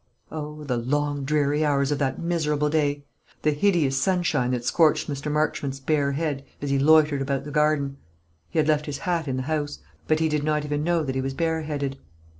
Oh, 0.31 0.63
the 0.63 0.77
long 0.77 1.25
dreary 1.25 1.63
hours 1.63 1.91
of 1.91 1.99
that 1.99 2.17
miserable 2.17 2.71
day! 2.71 3.03
the 3.43 3.51
hideous 3.51 4.01
sunshine, 4.01 4.49
that 4.49 4.65
scorched 4.65 5.07
Mr. 5.07 5.31
Marchmont's 5.31 5.79
bare 5.79 6.13
head, 6.13 6.43
as 6.59 6.71
he 6.71 6.79
loitered 6.79 7.21
about 7.21 7.43
the 7.43 7.51
garden! 7.51 7.97
he 8.49 8.57
had 8.57 8.67
left 8.67 8.87
his 8.87 8.97
hat 8.97 9.27
in 9.27 9.37
the 9.37 9.43
house; 9.43 9.77
but 10.07 10.19
he 10.19 10.27
did 10.27 10.43
not 10.43 10.65
even 10.65 10.83
know 10.83 11.03
that 11.03 11.13
he 11.13 11.21
was 11.21 11.35
bareheaded. 11.35 11.99